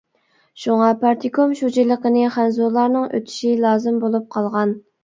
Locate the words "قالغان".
4.39-4.79